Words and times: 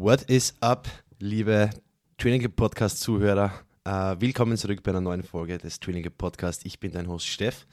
What 0.00 0.22
is 0.30 0.54
up, 0.60 0.86
liebe 1.18 1.70
Training 2.18 2.52
Podcast 2.52 3.00
Zuhörer? 3.00 3.52
Uh, 3.84 4.14
willkommen 4.20 4.56
zurück 4.56 4.80
bei 4.84 4.92
einer 4.92 5.00
neuen 5.00 5.24
Folge 5.24 5.58
des 5.58 5.80
Training 5.80 6.08
Podcast. 6.16 6.64
Ich 6.66 6.78
bin 6.78 6.92
dein 6.92 7.08
Host 7.08 7.26
Steff 7.26 7.66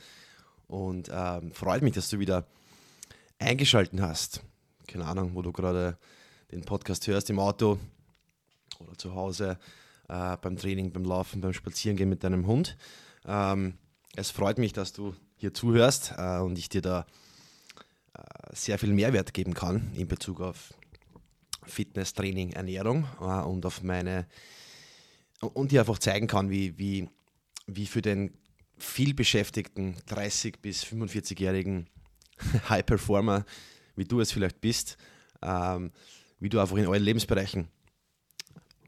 und 0.66 1.08
uh, 1.10 1.40
freut 1.54 1.84
mich, 1.84 1.94
dass 1.94 2.10
du 2.10 2.18
wieder 2.18 2.48
eingeschaltet 3.38 4.02
hast. 4.02 4.42
Keine 4.88 5.06
Ahnung, 5.06 5.36
wo 5.36 5.44
du 5.44 5.52
gerade 5.52 6.00
den 6.52 6.62
Podcast 6.62 7.06
hörst, 7.06 7.30
im 7.30 7.38
Auto 7.38 7.78
oder 8.80 8.98
zu 8.98 9.14
Hause, 9.14 9.60
uh, 10.10 10.36
beim 10.42 10.58
Training, 10.58 10.92
beim 10.92 11.06
Laufen, 11.06 11.42
beim 11.42 11.54
Spazierengehen 11.54 12.10
mit 12.10 12.24
deinem 12.24 12.48
Hund. 12.48 12.76
Um, 13.24 13.76
es 14.16 14.32
freut 14.32 14.58
mich, 14.58 14.74
dass 14.74 14.94
du 14.94 15.14
hier 15.36 15.54
zuhörst 15.54 16.18
und 16.18 16.58
ich 16.58 16.70
dir 16.70 16.82
da 16.82 17.06
sehr 18.52 18.80
viel 18.80 18.94
Mehrwert 18.94 19.34
geben 19.36 19.54
kann 19.54 19.92
in 19.94 20.08
Bezug 20.08 20.42
auf 20.42 20.74
Fitness, 21.68 22.14
Training, 22.14 22.52
Ernährung 22.52 23.08
äh, 23.20 23.42
und 23.42 23.66
auf 23.66 23.84
meine 23.84 24.28
und 25.42 25.72
dir 25.72 25.82
einfach 25.82 26.00
zeigen 26.00 26.28
kann, 26.28 26.50
wie, 26.50 26.78
wie, 26.78 27.10
wie 27.68 27.86
für 27.86 28.02
den 28.02 28.34
viel 28.78 29.14
beschäftigten 29.14 29.96
30- 30.10 30.56
bis 30.62 30.84
45-jährigen 30.84 31.88
High 32.70 32.86
Performer, 32.86 33.46
wie 33.96 34.06
du 34.06 34.20
es 34.20 34.32
vielleicht 34.32 34.62
bist, 34.62 34.98
ähm, 35.42 35.92
wie 36.40 36.50
du 36.50 36.60
einfach 36.60 36.78
in 36.78 36.88
allen 36.88 37.04
Lebensbereichen 37.04 37.68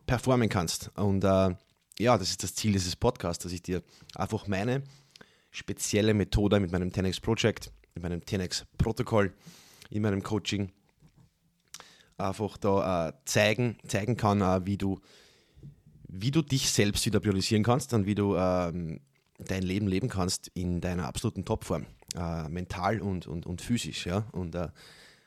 performen 0.05 0.49
kannst. 0.49 0.91
Und 0.95 1.23
äh, 1.23 1.55
ja, 1.99 2.17
das 2.17 2.29
ist 2.29 2.43
das 2.43 2.55
Ziel 2.55 2.73
dieses 2.73 2.95
Podcasts, 2.95 3.43
dass 3.43 3.51
ich 3.51 3.61
dir 3.61 3.83
einfach 4.15 4.47
meine 4.47 4.83
spezielle 5.51 6.13
Methode 6.13 6.59
mit 6.59 6.71
meinem 6.71 6.89
10x 6.89 7.21
Project, 7.21 7.71
mit 7.95 8.03
meinem 8.03 8.19
10x 8.19 8.63
Protokoll, 8.77 9.33
in 9.89 10.01
meinem 10.01 10.21
Coaching 10.21 10.71
einfach 12.17 12.57
da 12.57 13.09
äh, 13.09 13.13
zeigen, 13.25 13.77
zeigen 13.87 14.17
kann, 14.17 14.41
äh, 14.41 14.65
wie, 14.65 14.77
du, 14.77 14.99
wie 16.07 16.31
du 16.31 16.41
dich 16.41 16.69
selbst 16.71 17.05
wieder 17.05 17.19
priorisieren 17.19 17.63
kannst 17.63 17.93
und 17.93 18.05
wie 18.05 18.15
du 18.15 18.35
ähm, 18.35 19.01
dein 19.37 19.63
Leben 19.63 19.87
leben 19.87 20.09
kannst 20.09 20.49
in 20.53 20.81
deiner 20.81 21.05
absoluten 21.05 21.45
Topform, 21.45 21.85
äh, 22.15 22.49
mental 22.49 23.01
und, 23.01 23.27
und, 23.27 23.45
und 23.45 23.61
physisch. 23.61 24.05
Ja? 24.05 24.25
Und 24.31 24.57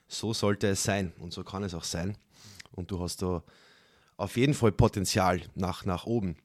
so 0.08 0.34
sollte 0.34 0.68
es 0.68 0.82
sein 0.82 1.12
und 1.20 1.32
so 1.32 1.44
kann 1.44 1.62
es 1.62 1.74
auch 1.74 1.84
sein. 1.84 2.16
Und 2.72 2.90
du 2.90 3.00
hast 3.00 3.22
da 3.22 3.42
auf 4.16 4.36
jeden 4.36 4.54
Fall 4.54 4.72
Potenzial 4.72 5.40
nach, 5.54 5.84
nach 5.84 6.04
oben. 6.04 6.36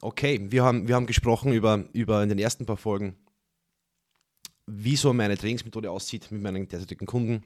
Okay, 0.00 0.40
wir 0.50 0.64
haben, 0.64 0.88
wir 0.88 0.94
haben 0.94 1.06
gesprochen 1.06 1.52
über, 1.52 1.84
über 1.92 2.22
in 2.22 2.28
den 2.28 2.38
ersten 2.38 2.66
paar 2.66 2.76
Folgen, 2.76 3.16
wie 4.66 4.96
so 4.96 5.12
meine 5.12 5.36
Trainingsmethode 5.36 5.90
aussieht 5.90 6.30
mit 6.30 6.40
meinen 6.40 6.68
derzeitigen 6.68 7.06
Kunden 7.06 7.44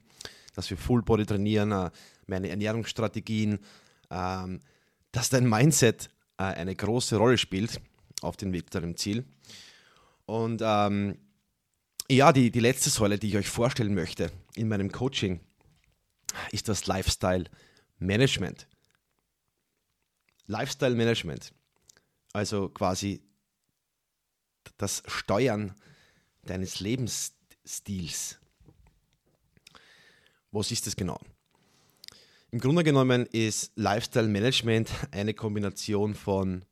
dass 0.53 0.69
wir 0.69 0.77
Full 0.77 1.01
Body 1.03 1.25
trainieren, 1.25 1.71
äh, 1.71 1.91
meine 2.27 2.49
Ernährungsstrategien, 2.49 3.59
ähm, 4.09 4.59
dass 5.11 5.29
dein 5.29 5.47
Mindset 5.47 6.09
äh, 6.37 6.43
eine 6.43 6.75
große 6.75 7.17
Rolle 7.17 7.37
spielt 7.37 7.81
auf 8.21 8.37
dem 8.37 8.53
Weg 8.53 8.71
zu 8.71 8.79
deinem 8.79 8.97
Ziel. 8.97 9.25
Und 10.25 10.61
ähm, 10.63 11.17
ja, 12.09 12.31
die, 12.31 12.51
die 12.51 12.59
letzte 12.59 12.89
Säule, 12.89 13.17
die 13.17 13.29
ich 13.29 13.37
euch 13.37 13.49
vorstellen 13.49 13.93
möchte 13.93 14.31
in 14.55 14.67
meinem 14.67 14.91
Coaching, 14.91 15.39
ist 16.51 16.69
das 16.69 16.87
Lifestyle 16.87 17.45
Management. 17.99 18.67
Lifestyle 20.45 20.95
Management, 20.95 21.53
also 22.33 22.69
quasi 22.69 23.21
das 24.77 25.03
Steuern 25.07 25.73
deines 26.43 26.79
Lebensstils. 26.79 28.39
Was 30.53 30.69
ist 30.69 30.85
das 30.85 30.95
genau? 30.95 31.19
Im 32.51 32.59
Grunde 32.59 32.83
genommen 32.83 33.25
ist 33.25 33.71
Lifestyle 33.75 34.27
Management 34.27 34.87
eine 35.11 35.33
Kombination 35.33 36.13
von 36.13 36.63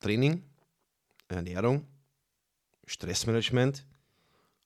Training, 0.00 0.42
Ernährung, 1.28 1.86
Stressmanagement 2.86 3.86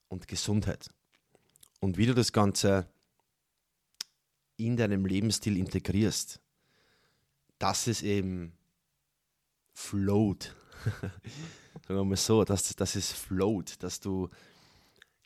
und 0.09 0.27
Gesundheit. 0.29 0.89
Und 1.81 1.99
wie 1.99 2.07
du 2.07 2.15
das 2.15 2.33
Ganze 2.33 2.89
in 4.57 4.79
deinem 4.79 5.05
Lebensstil 5.05 5.59
integrierst, 5.59 6.41
dass 7.59 7.87
es 7.87 8.01
eben 8.01 8.57
float. 9.75 10.57
Sagen 11.87 11.99
wir 11.99 12.05
mal 12.05 12.17
so, 12.17 12.45
dass, 12.45 12.75
dass 12.77 12.95
es 12.97 13.13
float, 13.13 13.83
dass 13.83 14.01
du 14.01 14.31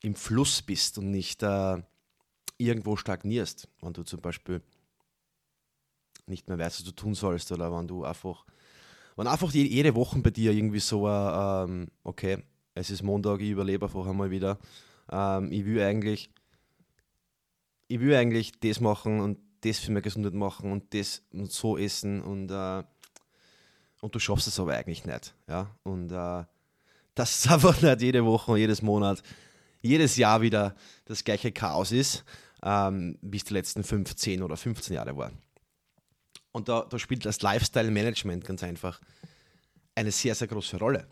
im 0.02 0.16
Fluss 0.16 0.60
bist 0.60 0.98
und 0.98 1.12
nicht 1.12 1.44
äh, 1.44 1.80
irgendwo 2.58 2.96
stagnierst, 2.96 3.68
wenn 3.80 3.92
du 3.92 4.02
zum 4.02 4.20
Beispiel 4.20 4.62
nicht 6.26 6.48
mehr 6.48 6.58
weißt, 6.58 6.80
was 6.80 6.84
du 6.84 6.92
tun 6.92 7.14
sollst 7.14 7.52
oder 7.52 7.72
wenn 7.72 7.86
du 7.86 8.04
einfach, 8.04 8.44
wenn 9.16 9.26
einfach 9.26 9.52
jede 9.52 9.94
Woche 9.94 10.18
bei 10.18 10.30
dir 10.30 10.52
irgendwie 10.52 10.80
so, 10.80 11.08
äh, 11.08 11.64
ähm, 11.64 11.88
okay, 12.02 12.42
es 12.74 12.90
ist 12.90 13.02
Montag, 13.02 13.40
ich 13.40 13.50
überlebe 13.50 13.86
einfach 13.86 14.06
einmal 14.06 14.30
wieder, 14.30 14.58
ähm, 15.10 15.52
ich 15.52 15.64
will 15.64 15.80
eigentlich, 15.82 16.30
ich 17.88 18.00
will 18.00 18.14
eigentlich 18.14 18.52
das 18.60 18.80
machen 18.80 19.20
und 19.20 19.38
das 19.60 19.78
für 19.78 19.92
meine 19.92 20.02
Gesundheit 20.02 20.34
machen 20.34 20.72
und 20.72 20.92
das 20.92 21.22
und 21.32 21.50
so 21.50 21.78
essen 21.78 22.22
und, 22.22 22.50
äh, 22.50 22.82
und 24.00 24.14
du 24.14 24.18
schaffst 24.18 24.46
es 24.46 24.60
aber 24.60 24.74
eigentlich 24.74 25.04
nicht, 25.04 25.34
ja, 25.48 25.70
und 25.84 26.10
äh, 26.10 26.44
das 27.14 27.38
ist 27.38 27.50
einfach 27.50 27.80
nicht 27.80 28.02
jede 28.02 28.24
Woche, 28.24 28.58
jedes 28.58 28.82
Monat, 28.82 29.22
jedes 29.80 30.16
Jahr 30.16 30.40
wieder 30.40 30.74
das 31.04 31.22
gleiche 31.22 31.52
Chaos 31.52 31.92
ist 31.92 32.24
ähm, 32.66 33.16
wie 33.22 33.36
es 33.36 33.44
die 33.44 33.54
letzten 33.54 33.84
15 33.84 34.42
oder 34.42 34.56
15 34.56 34.96
Jahre 34.96 35.16
war. 35.16 35.30
Und 36.50 36.68
da, 36.68 36.82
da 36.82 36.98
spielt 36.98 37.24
das 37.24 37.40
Lifestyle 37.40 37.92
Management 37.92 38.44
ganz 38.44 38.64
einfach 38.64 39.00
eine 39.94 40.10
sehr, 40.10 40.34
sehr 40.34 40.48
große 40.48 40.76
Rolle. 40.78 41.06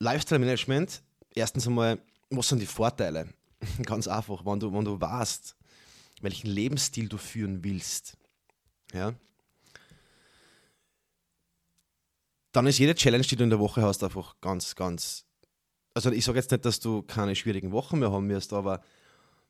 Lifestyle 0.00 0.40
Management, 0.40 1.00
erstens 1.32 1.66
einmal, 1.68 2.00
was 2.28 2.48
sind 2.48 2.58
die 2.58 2.66
Vorteile? 2.66 3.28
ganz 3.84 4.08
einfach, 4.08 4.44
wenn 4.44 4.58
du, 4.58 4.72
wenn 4.72 4.84
du 4.84 5.00
weißt, 5.00 5.56
welchen 6.22 6.48
Lebensstil 6.48 7.08
du 7.08 7.18
führen 7.18 7.62
willst, 7.62 8.16
ja, 8.92 9.14
dann 12.50 12.66
ist 12.66 12.78
jede 12.78 12.94
Challenge, 12.94 13.24
die 13.24 13.36
du 13.36 13.44
in 13.44 13.50
der 13.50 13.60
Woche 13.60 13.82
hast, 13.82 14.02
einfach 14.02 14.34
ganz, 14.40 14.74
ganz 14.74 15.25
also 15.96 16.12
ich 16.12 16.26
sage 16.26 16.38
jetzt 16.38 16.50
nicht, 16.50 16.66
dass 16.66 16.78
du 16.78 17.00
keine 17.00 17.34
schwierigen 17.34 17.72
Wochen 17.72 17.98
mehr 17.98 18.12
haben 18.12 18.28
wirst, 18.28 18.52
aber 18.52 18.82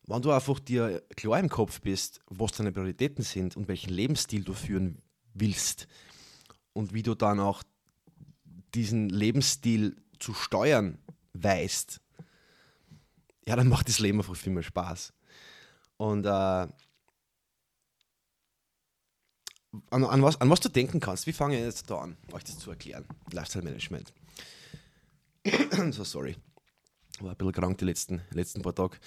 wenn 0.06 0.22
du 0.22 0.30
einfach 0.30 0.60
dir 0.60 1.02
klar 1.16 1.40
im 1.40 1.48
Kopf 1.48 1.80
bist, 1.80 2.20
was 2.26 2.52
deine 2.52 2.70
Prioritäten 2.70 3.24
sind 3.24 3.56
und 3.56 3.66
welchen 3.66 3.90
Lebensstil 3.90 4.44
du 4.44 4.54
führen 4.54 5.02
willst 5.34 5.88
und 6.72 6.94
wie 6.94 7.02
du 7.02 7.16
dann 7.16 7.40
auch 7.40 7.64
diesen 8.76 9.08
Lebensstil 9.08 9.96
zu 10.20 10.34
steuern 10.34 10.98
weißt, 11.32 12.00
ja, 13.48 13.56
dann 13.56 13.68
macht 13.68 13.88
das 13.88 13.98
Leben 13.98 14.20
einfach 14.20 14.36
viel 14.36 14.52
mehr 14.52 14.62
Spaß. 14.62 15.12
Und 15.96 16.26
äh, 16.26 16.28
an, 16.28 16.70
an, 19.90 20.22
was, 20.22 20.40
an 20.40 20.48
was 20.48 20.60
du 20.60 20.68
denken 20.68 21.00
kannst, 21.00 21.26
wie 21.26 21.32
fange 21.32 21.56
ich 21.56 21.62
jetzt 21.62 21.90
da 21.90 21.98
an, 21.98 22.16
euch 22.30 22.44
das 22.44 22.56
zu 22.60 22.70
erklären? 22.70 23.04
Lifestyle 23.32 23.64
Management. 23.64 24.12
so 25.92 26.04
sorry. 26.04 26.36
War 27.20 27.30
ein 27.30 27.36
bisschen 27.36 27.52
krank 27.52 27.78
die 27.78 27.84
letzten, 27.84 28.22
letzten 28.30 28.62
paar 28.62 28.74
Tage. 28.74 28.98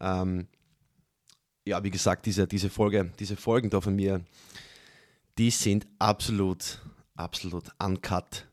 Ähm, 0.00 0.46
ja, 1.64 1.82
wie 1.82 1.90
gesagt, 1.90 2.26
diese, 2.26 2.46
diese, 2.46 2.70
Folge, 2.70 3.12
diese 3.18 3.36
Folgen 3.36 3.70
da 3.70 3.80
von 3.80 3.94
mir, 3.94 4.24
die 5.36 5.50
sind 5.50 5.86
absolut, 5.98 6.80
absolut 7.14 7.64
uncut, 7.78 8.46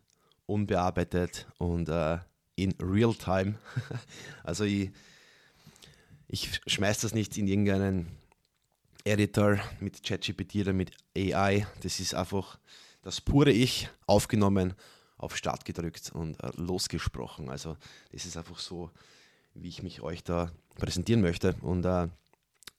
unbearbeitet 0.46 1.48
und 1.58 1.90
äh, 1.90 2.18
in 2.56 2.74
real 2.82 3.14
time. 3.14 3.56
also 4.44 4.64
ich, 4.64 4.92
ich 6.28 6.62
schmeiß 6.68 7.00
das 7.00 7.14
nicht 7.14 7.38
in 7.38 7.48
irgendeinen 7.48 8.08
Editor 9.04 9.60
mit 9.80 10.04
ChatGPT 10.04 10.56
oder 10.56 10.74
mit 10.74 10.92
AI. 11.16 11.68
Das 11.82 12.00
ist 12.00 12.16
einfach 12.16 12.60
das 13.02 13.22
pure 13.22 13.52
Ich 13.52 13.88
aufgenommen 14.08 14.74
auf 15.26 15.36
Start 15.36 15.66
gedrückt 15.66 16.12
und 16.14 16.42
äh, 16.42 16.52
losgesprochen. 16.56 17.50
Also 17.50 17.78
das 18.12 18.26
ist 18.26 18.38
einfach 18.38 18.60
so, 18.60 18.92
wie 19.54 19.70
ich 19.70 19.84
mich 19.84 20.02
euch 20.02 20.24
da 20.24 20.52
präsentieren 20.76 21.22
möchte. 21.22 21.56
Und 21.62 21.86
äh, 21.86 22.08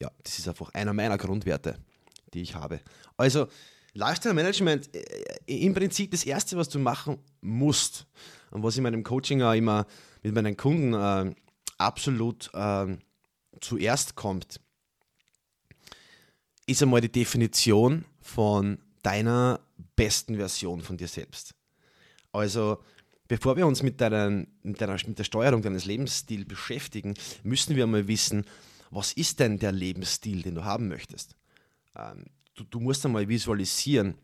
ja, 0.00 0.10
das 0.22 0.38
ist 0.38 0.48
einfach 0.48 0.72
einer 0.74 0.92
meiner 0.92 1.18
Grundwerte, 1.18 1.78
die 2.32 2.42
ich 2.42 2.54
habe. 2.54 2.80
Also 3.16 3.48
Lifestyle 3.94 4.34
Management, 4.34 4.94
äh, 4.94 5.64
im 5.64 5.74
Prinzip 5.74 6.10
das 6.10 6.24
Erste, 6.24 6.56
was 6.56 6.68
du 6.68 6.78
machen 6.78 7.18
musst 7.40 8.06
und 8.50 8.62
was 8.62 8.76
in 8.76 8.82
meinem 8.82 9.02
Coaching 9.02 9.42
auch 9.42 9.54
immer 9.54 9.86
mit 10.22 10.34
meinen 10.34 10.56
Kunden 10.56 10.94
äh, 10.94 11.34
absolut 11.78 12.50
äh, 12.54 12.96
zuerst 13.60 14.14
kommt, 14.14 14.60
ist 16.66 16.82
einmal 16.82 17.00
die 17.00 17.12
Definition 17.12 18.04
von 18.20 18.78
deiner 19.02 19.60
besten 19.94 20.36
Version 20.36 20.80
von 20.82 20.96
dir 20.96 21.08
selbst. 21.08 21.54
Also, 22.36 22.82
bevor 23.28 23.56
wir 23.56 23.66
uns 23.66 23.82
mit, 23.82 24.00
deinen, 24.00 24.46
mit, 24.62 24.80
deiner, 24.80 24.96
mit 25.06 25.18
der 25.18 25.24
Steuerung 25.24 25.62
deines 25.62 25.86
Lebensstils 25.86 26.46
beschäftigen, 26.46 27.14
müssen 27.42 27.76
wir 27.76 27.86
mal 27.86 28.06
wissen, 28.08 28.44
was 28.90 29.12
ist 29.12 29.40
denn 29.40 29.58
der 29.58 29.72
Lebensstil, 29.72 30.42
den 30.42 30.54
du 30.54 30.64
haben 30.64 30.88
möchtest? 30.88 31.34
Ähm, 31.96 32.26
du, 32.54 32.64
du 32.64 32.80
musst 32.80 33.04
einmal 33.06 33.28
visualisieren, 33.28 34.16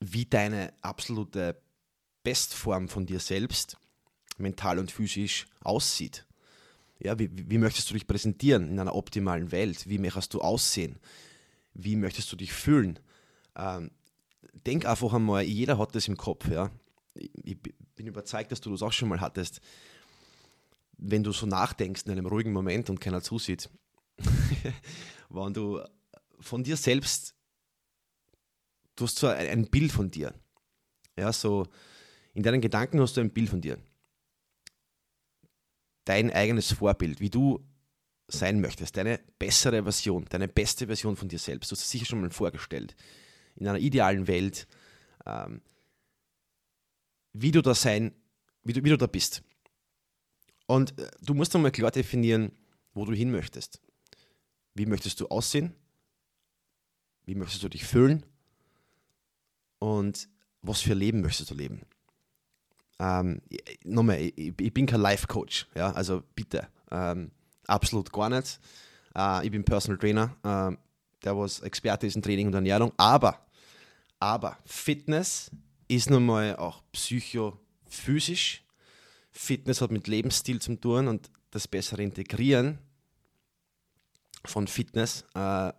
wie 0.00 0.26
deine 0.26 0.72
absolute 0.82 1.56
Bestform 2.22 2.88
von 2.88 3.06
dir 3.06 3.20
selbst 3.20 3.76
mental 4.38 4.78
und 4.78 4.90
physisch 4.90 5.46
aussieht. 5.60 6.26
Ja, 6.98 7.18
wie, 7.18 7.30
wie 7.32 7.58
möchtest 7.58 7.88
du 7.90 7.94
dich 7.94 8.06
präsentieren 8.06 8.68
in 8.68 8.80
einer 8.80 8.94
optimalen 8.94 9.52
Welt? 9.52 9.88
Wie 9.88 9.98
möchtest 9.98 10.34
du 10.34 10.40
aussehen? 10.40 10.98
Wie 11.74 11.96
möchtest 11.96 12.30
du 12.32 12.36
dich 12.36 12.52
fühlen? 12.52 12.98
Ähm, 13.54 13.90
denk 14.66 14.84
einfach 14.84 15.12
einmal, 15.12 15.44
jeder 15.44 15.78
hat 15.78 15.94
das 15.94 16.08
im 16.08 16.16
Kopf. 16.16 16.48
Ja? 16.48 16.70
Ich, 17.42 17.58
bin 17.94 18.06
überzeugt, 18.06 18.52
dass 18.52 18.60
du 18.60 18.70
das 18.70 18.82
auch 18.82 18.92
schon 18.92 19.08
mal 19.08 19.20
hattest. 19.20 19.60
Wenn 20.98 21.22
du 21.22 21.32
so 21.32 21.46
nachdenkst 21.46 22.02
in 22.04 22.12
einem 22.12 22.26
ruhigen 22.26 22.52
Moment 22.52 22.90
und 22.90 23.00
keiner 23.00 23.22
zusieht, 23.22 23.70
wenn 25.30 25.54
du 25.54 25.80
von 26.40 26.62
dir 26.62 26.76
selbst, 26.76 27.34
du 28.96 29.04
hast 29.04 29.18
so 29.18 29.28
ein, 29.28 29.48
ein 29.48 29.70
Bild 29.70 29.92
von 29.92 30.10
dir. 30.10 30.34
Ja, 31.16 31.32
so 31.32 31.66
in 32.34 32.42
deinen 32.42 32.60
Gedanken 32.60 33.00
hast 33.00 33.16
du 33.16 33.22
ein 33.22 33.30
Bild 33.30 33.48
von 33.48 33.60
dir. 33.60 33.78
Dein 36.04 36.30
eigenes 36.30 36.72
Vorbild, 36.72 37.20
wie 37.20 37.30
du 37.30 37.66
sein 38.28 38.60
möchtest, 38.60 38.96
deine 38.96 39.20
bessere 39.38 39.82
Version, 39.84 40.26
deine 40.28 40.48
beste 40.48 40.86
Version 40.86 41.16
von 41.16 41.28
dir 41.28 41.38
selbst. 41.38 41.70
Du 41.70 41.74
hast 41.74 41.82
es 41.82 41.90
sicher 41.90 42.06
schon 42.06 42.20
mal 42.20 42.30
vorgestellt. 42.30 42.94
In 43.56 43.66
einer 43.66 43.78
idealen 43.78 44.26
Welt, 44.26 44.66
ähm, 45.24 45.62
wie 47.40 47.52
du 47.52 47.62
da 47.62 47.74
sein, 47.74 48.12
wie 48.64 48.72
du, 48.72 48.82
wie 48.82 48.90
du 48.90 48.98
da 48.98 49.06
bist. 49.06 49.42
Und 50.66 50.98
äh, 50.98 51.10
du 51.20 51.34
musst 51.34 51.54
einmal 51.54 51.70
klar 51.70 51.90
definieren, 51.90 52.52
wo 52.94 53.04
du 53.04 53.12
hin 53.12 53.30
möchtest. 53.30 53.80
Wie 54.74 54.86
möchtest 54.86 55.20
du 55.20 55.28
aussehen? 55.28 55.74
Wie 57.24 57.34
möchtest 57.34 57.62
du 57.62 57.68
dich 57.68 57.84
fühlen? 57.84 58.24
Und 59.78 60.28
was 60.62 60.80
für 60.80 60.94
Leben 60.94 61.20
möchtest 61.20 61.50
du 61.50 61.54
leben? 61.54 61.82
Ähm, 62.98 63.42
nochmal, 63.84 64.20
ich, 64.20 64.54
ich, 64.58 64.72
bin 64.72 64.86
kein 64.86 65.00
Life-Coach, 65.00 65.68
ja, 65.74 65.92
also 65.92 66.22
bitte, 66.34 66.66
ähm, 66.90 67.30
absolut 67.66 68.10
gar 68.10 68.30
nicht. 68.30 68.58
Äh, 69.14 69.44
ich 69.44 69.50
bin 69.50 69.64
Personal 69.64 69.98
Trainer, 69.98 70.34
äh, 70.42 70.76
der 71.22 71.36
was 71.36 71.60
Experte 71.60 72.06
ist 72.06 72.16
in 72.16 72.22
Training 72.22 72.46
und 72.46 72.54
Ernährung, 72.54 72.92
aber, 72.96 73.46
aber 74.18 74.56
Fitness 74.64 75.50
ist 75.88 76.10
nun 76.10 76.26
mal 76.26 76.56
auch 76.56 76.82
psychophysisch. 76.92 78.62
Fitness 79.30 79.80
hat 79.80 79.90
mit 79.90 80.06
Lebensstil 80.06 80.60
zu 80.60 80.76
tun 80.76 81.08
und 81.08 81.30
das 81.50 81.68
bessere 81.68 82.02
Integrieren 82.02 82.78
von 84.44 84.66
Fitness 84.66 85.24
äh, 85.34 85.72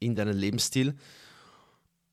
in 0.00 0.14
deinen 0.14 0.36
Lebensstil. 0.36 0.96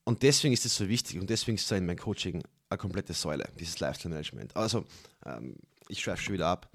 Und 0.03 0.24
deswegen 0.24 0.53
ist 0.53 0.65
es 0.65 0.75
so 0.75 0.88
wichtig 0.88 1.19
und 1.19 1.29
deswegen 1.29 1.56
ist 1.56 1.69
es 1.69 1.77
in 1.77 1.85
meinem 1.85 1.97
Coaching 1.97 2.44
eine 2.69 2.77
komplette 2.77 3.13
Säule, 3.13 3.50
dieses 3.59 3.79
Lifestyle 3.79 4.13
Management. 4.13 4.56
Also, 4.56 4.85
ähm, 5.25 5.56
ich 5.89 6.00
schweife 6.00 6.21
schon 6.21 6.33
wieder 6.33 6.47
ab. 6.47 6.69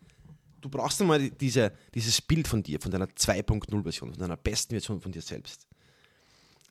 Du 0.61 0.69
brauchst 0.69 1.01
einmal 1.01 1.31
diese, 1.31 1.73
dieses 1.95 2.21
Bild 2.21 2.47
von 2.47 2.63
dir, 2.63 2.81
von 2.81 2.91
deiner 2.91 3.07
2.0-Version, 3.07 4.11
von 4.11 4.19
deiner 4.19 4.37
besten 4.37 4.71
Version 4.71 5.01
von 5.01 5.13
dir 5.13 5.23
selbst. 5.23 5.67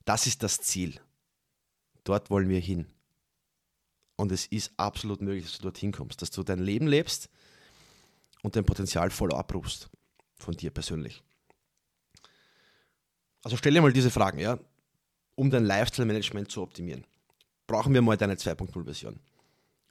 Das 0.05 0.27
ist 0.27 0.41
das 0.43 0.57
Ziel. 0.59 0.99
Dort 2.03 2.29
wollen 2.29 2.49
wir 2.49 2.59
hin. 2.59 2.87
Und 4.21 4.31
es 4.31 4.45
ist 4.45 4.71
absolut 4.77 5.19
möglich, 5.19 5.45
dass 5.45 5.57
du 5.57 5.63
dorthin 5.63 5.91
kommst, 5.91 6.21
dass 6.21 6.29
du 6.29 6.43
dein 6.43 6.59
Leben 6.59 6.85
lebst 6.85 7.27
und 8.43 8.55
dein 8.55 8.63
Potenzial 8.63 9.09
voll 9.09 9.33
abrufst 9.33 9.89
von 10.35 10.55
dir 10.55 10.69
persönlich. 10.69 11.23
Also 13.43 13.57
stell 13.57 13.73
dir 13.73 13.81
mal 13.81 13.91
diese 13.91 14.11
Fragen, 14.11 14.37
ja, 14.37 14.59
um 15.33 15.49
dein 15.49 15.65
Lifestyle-Management 15.65 16.51
zu 16.51 16.61
optimieren. 16.61 17.03
Brauchen 17.65 17.95
wir 17.95 18.03
mal 18.03 18.15
deine 18.15 18.35
2.0-Version. 18.35 19.19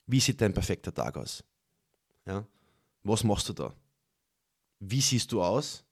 Wie 0.06 0.20
sieht 0.20 0.40
dein 0.40 0.54
perfekter 0.54 0.94
Tag 0.94 1.16
aus? 1.16 1.42
Ja? 2.24 2.46
Was 3.02 3.24
machst 3.24 3.48
du 3.48 3.52
da? 3.52 3.74
Wie 4.78 5.00
siehst 5.00 5.32
du 5.32 5.42
aus? 5.42 5.82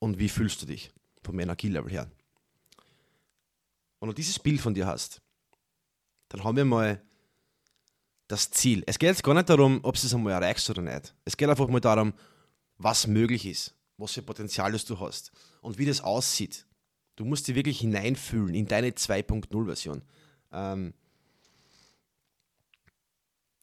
Und 0.00 0.18
wie 0.18 0.28
fühlst 0.28 0.60
du 0.60 0.66
dich 0.66 0.90
vom 1.22 1.38
Energielevel 1.38 1.92
her? 1.92 2.10
Wenn 4.00 4.08
du 4.08 4.12
dieses 4.12 4.40
Bild 4.40 4.60
von 4.60 4.74
dir 4.74 4.88
hast, 4.88 5.22
dann 6.30 6.42
haben 6.42 6.56
wir 6.56 6.64
mal 6.64 7.00
das 8.28 8.50
Ziel. 8.50 8.82
Es 8.86 8.98
geht 8.98 9.10
jetzt 9.10 9.22
gar 9.22 9.34
nicht 9.34 9.48
darum, 9.48 9.80
ob 9.82 9.94
du 9.94 10.06
es 10.06 10.14
einmal 10.14 10.32
erreichst 10.32 10.68
oder 10.70 10.82
nicht. 10.82 11.14
Es 11.24 11.36
geht 11.36 11.48
einfach 11.48 11.68
mal 11.68 11.80
darum, 11.80 12.14
was 12.78 13.06
möglich 13.06 13.46
ist, 13.46 13.74
was 13.96 14.12
für 14.12 14.22
Potenzial 14.22 14.72
du 14.72 15.00
hast 15.00 15.32
und 15.60 15.78
wie 15.78 15.86
das 15.86 16.00
aussieht. 16.00 16.66
Du 17.16 17.24
musst 17.24 17.46
dich 17.46 17.54
wirklich 17.54 17.80
hineinfühlen 17.80 18.54
in 18.54 18.66
deine 18.66 18.90
2.0-Version. 18.90 20.02
Ähm 20.52 20.94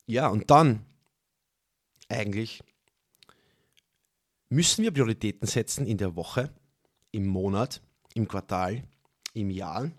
ja, 0.05 0.27
und 0.27 0.49
dann 0.49 0.85
eigentlich 2.07 2.61
müssen 4.49 4.83
wir 4.83 4.91
Prioritäten 4.91 5.47
setzen 5.47 5.85
in 5.85 5.97
der 5.97 6.15
Woche, 6.15 6.53
im 7.11 7.25
Monat, 7.25 7.81
im 8.13 8.27
Quartal, 8.27 8.83
im 9.33 9.49
Jahr 9.49 9.91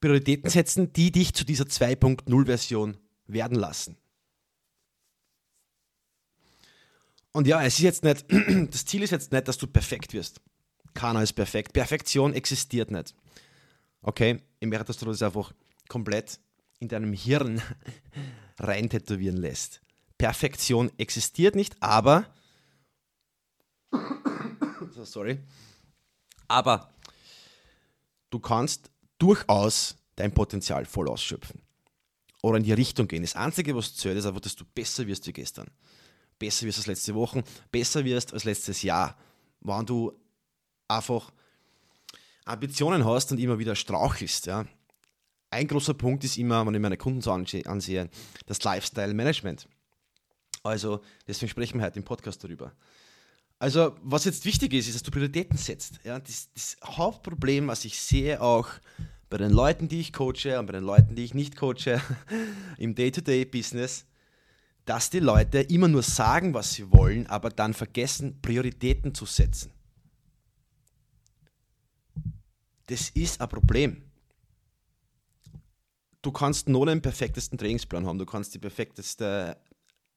Prioritäten 0.00 0.50
setzen, 0.50 0.92
die 0.92 1.10
dich 1.10 1.34
zu 1.34 1.44
dieser 1.44 1.64
2.0-Version 1.64 2.96
werden 3.26 3.58
lassen. 3.58 3.96
Und 7.32 7.46
ja, 7.46 7.62
es 7.62 7.74
ist 7.74 7.84
jetzt 7.84 8.04
nicht, 8.04 8.24
das 8.72 8.84
Ziel 8.84 9.02
ist 9.02 9.10
jetzt 9.10 9.32
nicht, 9.32 9.46
dass 9.48 9.58
du 9.58 9.66
perfekt 9.66 10.12
wirst. 10.12 10.40
Keiner 10.94 11.22
ist 11.22 11.34
perfekt. 11.34 11.72
Perfektion 11.72 12.32
existiert 12.32 12.90
nicht. 12.90 13.14
Okay, 14.02 14.42
ich 14.60 14.68
möchte, 14.68 14.86
dass 14.86 14.96
du 14.96 15.06
das 15.06 15.22
einfach 15.22 15.52
komplett 15.88 16.40
in 16.80 16.88
deinem 16.88 17.12
Hirn 17.12 17.62
rein 18.58 18.88
tätowieren 18.88 19.36
lässt. 19.36 19.80
Perfektion 20.16 20.90
existiert 20.98 21.54
nicht, 21.54 21.80
aber 21.80 22.26
sorry, 25.04 25.38
aber 26.48 26.92
du 28.30 28.40
kannst 28.40 28.90
durchaus 29.18 29.96
dein 30.16 30.32
Potenzial 30.32 30.84
voll 30.84 31.08
ausschöpfen. 31.08 31.62
Oder 32.42 32.58
in 32.58 32.64
die 32.64 32.72
Richtung 32.72 33.08
gehen. 33.08 33.22
Das 33.22 33.34
Einzige, 33.34 33.74
was 33.74 33.96
zählt, 33.96 34.16
ist 34.16 34.26
einfach, 34.26 34.40
dass 34.40 34.54
du 34.54 34.64
besser 34.64 35.06
wirst 35.06 35.26
wie 35.26 35.32
gestern. 35.32 35.68
Besser 36.38 36.66
wirst 36.66 36.78
als 36.78 36.86
letzte 36.86 37.14
Woche, 37.14 37.42
besser 37.72 38.04
wirst 38.04 38.32
als 38.32 38.44
letztes 38.44 38.82
Jahr. 38.82 39.16
Wenn 39.60 39.86
du 39.86 40.12
einfach 40.86 41.32
Ambitionen 42.44 43.04
hast 43.04 43.30
und 43.32 43.38
immer 43.38 43.58
wieder 43.58 43.76
strauchelst. 43.76 44.46
Ja. 44.46 44.66
Ein 45.50 45.68
großer 45.68 45.94
Punkt 45.94 46.24
ist 46.24 46.38
immer, 46.38 46.64
wenn 46.66 46.74
ich 46.74 46.80
meine 46.80 46.96
Kunden 46.96 47.20
so 47.20 47.32
ansehe, 47.32 48.10
das 48.46 48.62
Lifestyle 48.62 49.14
Management. 49.14 49.68
Also, 50.62 51.00
deswegen 51.26 51.50
sprechen 51.50 51.78
wir 51.78 51.86
heute 51.86 51.98
im 51.98 52.04
Podcast 52.04 52.42
darüber. 52.42 52.72
Also, 53.58 53.96
was 54.02 54.24
jetzt 54.24 54.44
wichtig 54.44 54.72
ist, 54.72 54.88
ist, 54.88 54.94
dass 54.94 55.02
du 55.02 55.10
Prioritäten 55.10 55.58
setzt. 55.58 56.00
Ja, 56.04 56.18
das, 56.20 56.48
das 56.54 56.76
Hauptproblem, 56.84 57.68
was 57.68 57.84
ich 57.84 58.00
sehe, 58.00 58.40
auch 58.40 58.68
bei 59.30 59.36
den 59.36 59.50
Leuten, 59.50 59.88
die 59.88 60.00
ich 60.00 60.12
coache 60.12 60.58
und 60.58 60.66
bei 60.66 60.72
den 60.72 60.84
Leuten, 60.84 61.14
die 61.14 61.24
ich 61.24 61.34
nicht 61.34 61.56
coache, 61.56 62.00
im 62.78 62.94
Day-to-Day-Business, 62.94 64.06
dass 64.84 65.10
die 65.10 65.20
Leute 65.20 65.60
immer 65.60 65.88
nur 65.88 66.02
sagen, 66.02 66.54
was 66.54 66.72
sie 66.72 66.90
wollen, 66.90 67.26
aber 67.26 67.50
dann 67.50 67.74
vergessen, 67.74 68.40
Prioritäten 68.40 69.14
zu 69.14 69.26
setzen. 69.26 69.70
Das 72.86 73.10
ist 73.10 73.38
ein 73.40 73.48
Problem. 73.50 74.02
Du 76.22 76.32
kannst 76.32 76.70
nur 76.70 76.86
den 76.86 77.02
perfektesten 77.02 77.58
Trainingsplan 77.58 78.06
haben, 78.06 78.18
du 78.18 78.26
kannst 78.26 78.54
die 78.54 78.58
perfekteste 78.58 79.58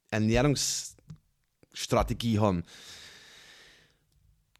Ernährungsstrategie 0.09 2.39
haben 2.39 2.63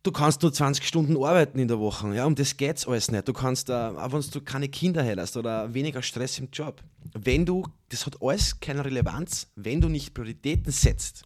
du 0.04 0.12
kannst 0.12 0.42
nur 0.42 0.52
20 0.52 0.86
Stunden 0.86 1.16
arbeiten 1.18 1.60
in 1.60 1.68
der 1.68 1.80
Woche, 1.80 2.14
ja, 2.16 2.26
um 2.26 2.36
das 2.36 2.58
geht 2.58 2.78
es 2.78 2.88
alles 2.88 3.12
nicht. 3.12 3.28
Du 3.28 3.34
kannst, 3.34 3.70
äh, 3.70 3.74
auch 3.74 4.12
wenn 4.12 4.22
du 4.22 4.42
keine 4.42 4.70
Kinder 4.70 5.04
hättest 5.04 5.38
oder 5.38 5.74
weniger 5.74 6.02
Stress 6.02 6.40
im 6.40 6.50
Job, 6.52 6.82
wenn 7.14 7.46
du, 7.46 7.68
das 7.90 8.06
hat 8.06 8.22
alles 8.22 8.60
keine 8.60 8.86
Relevanz, 8.86 9.48
wenn 9.56 9.82
du 9.82 9.90
nicht 9.90 10.14
Prioritäten 10.14 10.72
setzt, 10.72 11.24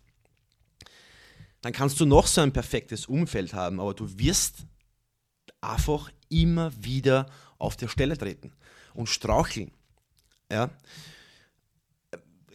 dann 1.62 1.74
kannst 1.74 2.00
du 2.00 2.06
noch 2.06 2.28
so 2.28 2.42
ein 2.42 2.54
perfektes 2.54 3.08
Umfeld 3.08 3.54
haben, 3.54 3.80
aber 3.80 3.94
du 3.94 4.20
wirst 4.20 4.66
einfach 5.62 6.12
immer 6.30 6.72
wieder 6.84 7.28
auf 7.58 7.76
der 7.76 7.88
Stelle 7.88 8.18
treten 8.18 8.52
und 8.94 9.08
straucheln. 9.08 9.72
Ja. 10.52 10.70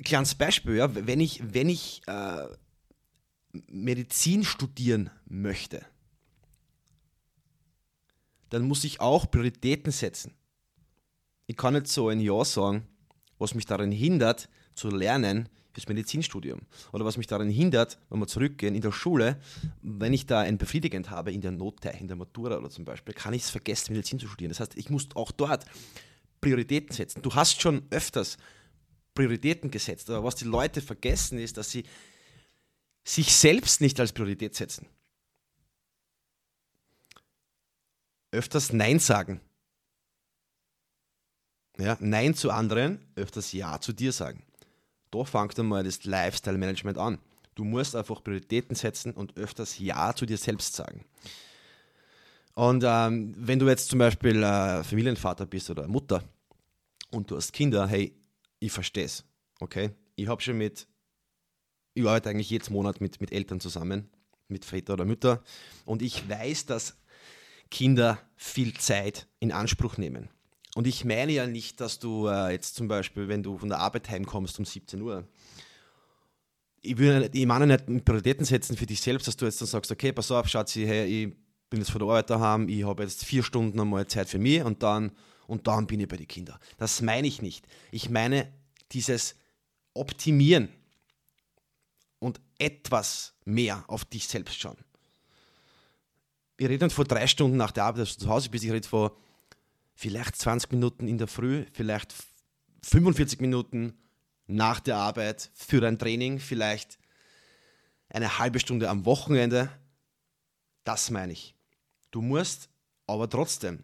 Kleines 0.05 0.35
Beispiel, 0.35 0.77
ja, 0.77 0.89
wenn 0.95 1.21
ich, 1.21 1.43
wenn 1.53 1.69
ich 1.69 2.03
äh, 2.07 2.47
Medizin 3.67 4.45
studieren 4.45 5.11
möchte, 5.27 5.85
dann 8.51 8.63
muss 8.69 8.85
ich 8.85 9.01
auch 9.01 9.31
Prioritäten 9.31 9.93
setzen. 9.93 10.35
Ich 11.47 11.57
kann 11.57 11.75
nicht 11.75 11.89
so 11.89 12.09
ein 12.09 12.21
Ja 12.21 12.45
sagen, 12.45 12.87
was 13.39 13.55
mich 13.55 13.67
daran 13.67 13.91
hindert, 13.91 14.49
zu 14.75 14.91
lernen, 14.91 15.49
fürs 15.73 15.89
Medizinstudium. 15.89 16.61
Oder 16.93 17.05
was 17.05 17.17
mich 17.17 17.27
daran 17.27 17.49
hindert, 17.49 17.99
wenn 18.09 18.19
wir 18.19 18.27
zurückgehen, 18.27 18.75
in 18.75 18.81
der 18.81 18.93
Schule, 18.93 19.41
wenn 19.83 20.13
ich 20.13 20.27
da 20.27 20.41
ein 20.41 20.59
Befriedigend 20.59 21.11
habe 21.11 21.33
in 21.33 21.41
der 21.41 21.53
Note, 21.53 21.91
in 21.91 22.09
der 22.09 22.17
Matura 22.17 22.59
oder 22.59 22.71
zum 22.71 22.85
Beispiel, 22.85 23.15
kann 23.15 23.35
ich 23.35 23.43
es 23.43 23.51
vergessen, 23.51 23.93
Medizin 23.93 24.19
zu 24.19 24.27
studieren. 24.27 24.51
Das 24.51 24.61
heißt, 24.61 24.77
ich 24.77 24.91
muss 24.91 25.09
auch 25.15 25.31
dort 25.31 25.65
Prioritäten 26.41 26.95
setzen. 26.95 27.23
Du 27.23 27.35
hast 27.35 27.61
schon 27.61 27.83
öfters 27.91 28.37
Prioritäten 29.15 29.71
gesetzt, 29.71 30.11
aber 30.11 30.25
was 30.25 30.37
die 30.37 30.45
Leute 30.45 30.81
vergessen 30.81 31.39
ist, 31.39 31.57
dass 31.57 31.71
sie 31.71 31.85
sich 33.05 33.35
selbst 33.35 33.81
nicht 33.81 33.99
als 34.01 34.13
Priorität 34.13 34.55
setzen. 34.55 34.87
Öfters 38.33 38.73
Nein 38.73 38.99
sagen. 38.99 39.41
Ja, 41.79 41.97
Nein 42.01 42.35
zu 42.35 42.51
anderen, 42.51 43.01
öfters 43.17 43.53
Ja 43.53 43.81
zu 43.81 43.93
dir 43.93 44.13
sagen. 44.13 44.45
Da 45.11 45.25
fängt 45.25 45.59
einmal 45.59 45.83
das 45.83 46.05
Lifestyle-Management 46.05 46.99
an. 46.99 47.19
Du 47.55 47.65
musst 47.65 47.97
einfach 47.97 48.23
Prioritäten 48.23 48.77
setzen 48.77 49.13
und 49.13 49.37
öfters 49.37 49.79
Ja 49.79 50.15
zu 50.15 50.27
dir 50.27 50.37
selbst 50.37 50.75
sagen. 50.75 51.05
Und 52.55 52.85
ähm, 52.87 53.35
wenn 53.37 53.59
du 53.59 53.69
jetzt 53.69 53.89
zum 53.89 53.99
Beispiel 53.99 54.43
äh, 54.43 54.85
Familienvater 54.85 55.47
bist 55.47 55.71
oder 55.71 55.89
Mutter 55.89 56.23
und 57.11 57.31
du 57.31 57.37
hast 57.37 57.53
Kinder, 57.53 57.89
hey, 57.89 58.15
ich 58.59 58.71
verstehe 58.71 59.05
es. 59.05 59.25
Okay? 59.61 59.91
Ich 60.17 60.29
habe 60.29 60.43
schon 60.43 60.59
mit, 60.59 60.87
ich 61.95 62.05
arbeite 62.07 62.29
eigentlich 62.29 62.51
jeden 62.51 62.73
Monat 62.73 63.01
mit, 63.01 63.21
mit 63.21 63.33
Eltern 63.33 63.61
zusammen, 63.61 64.11
mit 64.49 64.65
Väter 64.65 64.93
oder 64.93 65.05
Mütter. 65.05 65.43
Und 65.85 66.03
ich 66.03 66.29
weiß, 66.29 66.67
dass 66.67 66.97
Kinder 67.71 68.19
viel 68.37 68.75
Zeit 68.75 69.27
in 69.39 69.53
Anspruch 69.53 69.97
nehmen. 69.97 70.29
Und 70.75 70.87
ich 70.87 71.05
meine 71.05 71.33
ja 71.33 71.47
nicht, 71.47 71.81
dass 71.81 71.99
du 71.99 72.29
äh, 72.29 72.53
jetzt 72.53 72.77
zum 72.77 72.89
Beispiel, 72.89 73.29
wenn 73.29 73.43
du 73.43 73.59
von 73.59 73.69
der 73.69 73.79
Arbeit 73.79 74.09
heimkommst 74.09 74.59
um 74.59 74.65
17 74.65 75.01
Uhr, 75.03 75.27
ich, 76.83 76.97
will, 76.97 77.29
ich 77.33 77.47
meine 77.47 77.67
nicht 77.67 78.05
Prioritäten 78.05 78.45
setzen 78.45 78.77
für 78.77 78.87
dich 78.87 79.01
selbst, 79.01 79.27
dass 79.27 79.37
du 79.37 79.45
jetzt 79.45 79.61
dann 79.61 79.69
sagst, 79.69 79.91
okay, 79.91 80.13
pass 80.13 80.31
auf, 80.31 80.49
Schatzi, 80.49 80.87
hey, 80.87 81.25
ich 81.25 81.35
bin 81.69 81.81
jetzt 81.81 81.91
von 81.91 81.99
der 81.99 82.09
Arbeit 82.09 82.31
daheim, 82.31 82.69
ich 82.69 82.85
habe 82.85 83.03
jetzt 83.03 83.25
vier 83.25 83.43
Stunden 83.43 83.79
einmal 83.79 84.07
Zeit 84.07 84.29
für 84.29 84.39
mich 84.39 84.63
und 84.63 84.83
dann, 84.83 85.13
und 85.47 85.67
dann 85.67 85.87
bin 85.87 86.01
ich 86.01 86.09
bei 86.09 86.17
den 86.17 86.29
Kindern. 86.29 86.59
Das 86.79 87.03
meine 87.03 87.27
ich 87.27 87.43
nicht. 87.43 87.67
Ich 87.91 88.09
meine 88.09 88.53
dieses 88.93 89.35
Optimieren 89.93 90.69
und 92.19 92.41
etwas 92.59 93.35
mehr 93.45 93.85
auf 93.89 94.05
dich 94.05 94.27
selbst 94.27 94.59
schauen. 94.59 94.79
Ich 96.61 96.69
rede 96.69 96.85
nicht 96.85 96.95
vor 96.95 97.07
drei 97.07 97.27
Stunden 97.27 97.57
nach 97.57 97.71
der 97.71 97.85
Arbeit, 97.85 98.03
dass 98.03 98.19
du 98.19 98.25
zu 98.25 98.29
Hause 98.29 98.51
bist, 98.51 98.65
ich 98.65 98.71
rede 98.71 98.87
vor 98.87 99.17
vielleicht 99.95 100.37
20 100.37 100.71
Minuten 100.73 101.09
in 101.09 101.17
der 101.17 101.27
Früh, 101.27 101.65
vielleicht 101.73 102.15
45 102.83 103.41
Minuten 103.41 103.95
nach 104.47 104.79
der 104.79 104.99
Arbeit 104.99 105.51
für 105.55 105.83
ein 105.89 105.99
Training, 105.99 106.39
vielleicht 106.39 106.99
eine 108.11 108.39
halbe 108.39 108.61
Stunde 108.61 108.91
am 108.91 109.07
Wochenende. 109.07 109.71
Das 110.85 111.11
meine 111.11 111.33
ich. 111.33 111.55
Du 112.11 112.21
musst 112.21 112.69
aber 113.07 113.27
trotzdem, 113.31 113.83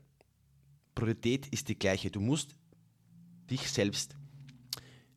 Priorität 0.95 1.47
ist 1.47 1.71
die 1.71 1.79
gleiche. 1.79 2.11
Du 2.11 2.21
musst 2.21 2.57
dich 3.51 3.71
selbst 3.71 4.17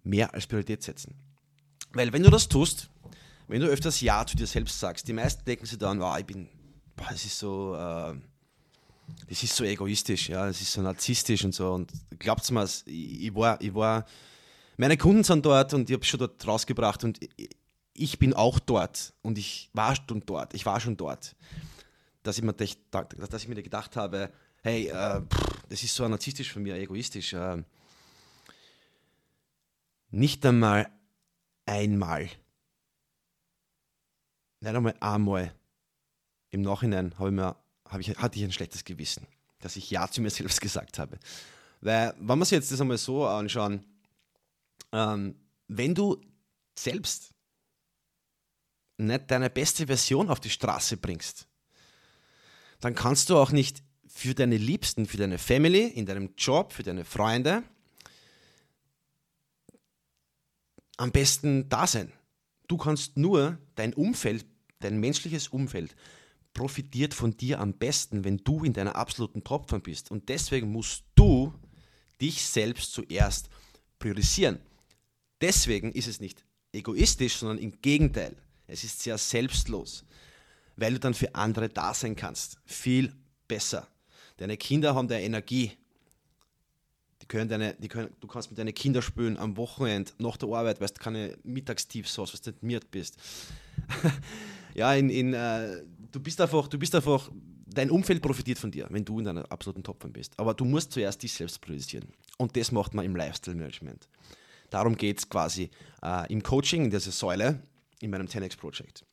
mehr 0.02 0.34
als 0.34 0.48
Priorität 0.48 0.82
setzen. 0.82 1.14
Weil 1.92 2.14
wenn 2.14 2.24
du 2.24 2.30
das 2.30 2.48
tust, 2.48 2.90
wenn 3.50 3.60
du 3.60 3.68
öfters 3.68 4.00
Ja 4.00 4.26
zu 4.26 4.38
dir 4.38 4.48
selbst 4.48 4.80
sagst, 4.80 5.10
die 5.10 5.14
meisten 5.14 5.44
denken 5.44 5.66
sich 5.66 5.78
dann, 5.78 6.02
oh, 6.02 6.16
ich 6.18 6.26
bin, 6.26 6.48
boah, 7.00 7.10
das 7.12 7.26
ist 7.26 7.40
so, 7.40 7.76
äh, 7.76 8.14
das 9.28 9.44
ist 9.44 9.56
so 9.56 9.64
egoistisch, 9.64 10.30
ja, 10.30 10.46
das 10.46 10.62
ist 10.62 10.74
so 10.74 10.82
narzisstisch 10.82 11.44
und 11.46 11.54
so. 11.54 11.72
Und 11.72 11.92
glaubt 12.20 12.50
mir, 12.52 12.64
ich, 12.64 13.24
ich, 13.24 13.36
war, 13.36 13.60
ich 13.62 13.74
war, 13.74 14.06
meine 14.78 14.98
Kunden 14.98 15.24
sind 15.24 15.46
dort 15.46 15.74
und 15.74 15.90
ich 15.90 15.96
habe 15.96 16.06
schon 16.06 16.20
dort 16.20 16.46
rausgebracht 16.46 17.04
und 17.04 17.20
ich 17.94 18.20
bin 18.20 18.34
auch 18.34 18.60
dort 18.60 19.14
und 19.22 19.38
ich 19.38 19.70
war 19.74 19.96
schon 19.96 20.26
dort, 20.26 20.54
ich 20.54 20.66
war 20.66 20.80
schon 20.80 20.98
dort, 20.98 21.36
dass 22.24 22.38
ich 22.38 22.44
mir, 22.44 22.54
dass 22.54 23.44
ich 23.44 23.48
mir 23.48 23.62
gedacht 23.62 23.96
habe, 23.96 24.32
hey, 24.62 24.88
äh, 24.88 25.22
pff, 25.22 25.64
das 25.70 25.84
ist 25.84 25.96
so 25.96 26.08
narzisstisch 26.08 26.52
von 26.52 26.64
mir, 26.64 26.76
egoistisch. 26.76 27.34
Äh, 27.34 27.64
nicht 30.12 30.46
einmal 30.46 30.90
einmal, 31.66 32.30
nicht 34.60 34.76
einmal 34.76 34.96
einmal 35.00 35.54
im 36.52 36.62
Nachhinein 36.62 37.18
habe 37.18 37.30
ich 37.30 37.36
mir 37.36 37.56
habe 37.90 38.02
ich, 38.02 38.10
hatte 38.18 38.38
ich 38.38 38.46
ein 38.46 38.52
schlechtes 38.52 38.86
Gewissen, 38.86 39.26
dass 39.60 39.76
ich 39.76 39.90
Ja 39.90 40.08
zu 40.08 40.22
mir 40.22 40.30
selbst 40.30 40.62
gesagt 40.62 41.00
habe. 41.00 41.20
Weil, 41.82 42.14
wenn 42.20 42.28
wir 42.28 42.34
uns 42.34 42.52
jetzt 42.52 42.72
das 42.72 42.82
einmal 42.82 42.98
so 42.98 43.26
anschauen, 43.26 43.86
ähm, 44.92 45.36
wenn 45.68 45.96
du 45.96 46.22
selbst 46.78 47.34
nicht 48.98 49.32
deine 49.32 49.50
beste 49.50 49.88
Version 49.88 50.30
auf 50.30 50.40
die 50.40 50.50
Straße 50.50 50.98
bringst, 50.98 51.48
dann 52.80 52.96
kannst 52.96 53.30
du 53.30 53.38
auch 53.38 53.52
nicht 53.52 53.82
für 54.08 54.34
deine 54.34 54.58
Liebsten, 54.58 55.06
für 55.06 55.18
deine 55.18 55.38
Family, 55.38 55.88
in 55.88 56.06
deinem 56.06 56.34
Job, 56.38 56.74
für 56.74 56.84
deine 56.84 57.06
Freunde 57.06 57.64
am 60.98 61.12
besten 61.12 61.70
da 61.70 61.88
sein. 61.88 62.12
Du 62.68 62.78
kannst 62.78 63.16
nur 63.16 63.58
dein 63.76 63.94
Umfeld, 63.94 64.46
dein 64.80 65.00
menschliches 65.00 65.48
Umfeld 65.48 65.96
profitiert 66.54 67.14
von 67.14 67.38
dir 67.38 67.60
am 67.60 67.74
besten, 67.74 68.24
wenn 68.24 68.38
du 68.38 68.64
in 68.64 68.74
deiner 68.74 68.96
absoluten 68.96 69.44
Topform 69.44 69.82
bist. 69.82 70.12
Und 70.12 70.30
deswegen 70.30 70.72
musst 70.72 71.04
du 71.16 71.54
dich 72.20 72.44
selbst 72.44 72.92
zuerst 72.94 73.50
priorisieren. 73.98 74.60
Deswegen 75.42 75.92
ist 75.92 76.08
es 76.08 76.20
nicht 76.20 76.44
egoistisch, 76.74 77.38
sondern 77.38 77.60
im 77.60 77.82
Gegenteil. 77.82 78.36
Es 78.68 78.84
ist 78.84 79.02
sehr 79.02 79.18
selbstlos, 79.18 80.06
weil 80.76 80.94
du 80.94 81.00
dann 81.00 81.14
für 81.14 81.34
andere 81.36 81.70
da 81.70 81.94
sein 81.94 82.16
kannst. 82.16 82.58
Viel 82.66 83.14
besser. 83.48 83.88
Deine 84.38 84.58
Kinder 84.58 84.96
haben 84.96 85.08
deine 85.08 85.24
Energie. 85.24 85.72
Die 87.22 87.26
können 87.26 87.50
deine, 87.50 87.74
die 87.76 87.88
können, 87.88 88.16
du 88.20 88.28
kannst 88.28 88.50
mit 88.50 88.58
deinen 88.58 88.74
Kindern 88.74 89.02
spielen 89.02 89.38
am 89.38 89.58
Wochenende, 89.58 90.12
nach 90.20 90.38
der 90.38 90.50
Arbeit, 90.50 90.80
weil 90.80 90.88
du 90.88 90.94
keine 90.96 91.38
Mittagstiefs 91.44 92.18
hast, 92.18 92.34
weil 92.34 92.42
du 92.42 92.50
nicht 92.52 92.64
miert 92.64 92.92
bist. 92.92 93.18
ja, 94.76 94.94
in, 94.94 95.10
in, 95.10 95.34
äh, 95.34 95.84
du 96.12 96.20
bist 96.20 96.40
einfach, 96.42 96.68
du 96.68 96.78
bist 96.78 96.96
einfach, 96.96 97.30
dein 97.66 97.92
Umfeld 97.92 98.22
profitiert 98.22 98.60
von 98.60 98.72
dir, 98.72 98.88
wenn 98.90 99.06
du 99.06 99.20
in 99.20 99.26
deiner 99.26 99.52
absoluten 99.52 99.84
Topform 99.84 100.14
bist. 100.14 100.34
Aber 100.38 100.54
du 100.54 100.66
musst 100.66 100.92
zuerst 100.92 101.22
dich 101.22 101.34
selbst 101.34 101.62
priorisieren. 101.62 102.12
Und 102.38 102.56
das 102.56 102.72
macht 102.72 102.94
man 102.94 103.06
im 103.06 103.16
Lifestyle-Management. 103.16 104.08
Darum 104.70 104.96
geht 104.96 105.20
es 105.20 105.30
quasi 105.30 105.70
äh, 106.04 106.32
im 106.32 106.44
Coaching, 106.44 106.86
in 106.86 106.90
dieser 106.90 107.12
Säule, 107.12 107.62
in 108.00 108.12
meinem 108.12 108.28
10x-Projekt. 108.28 109.04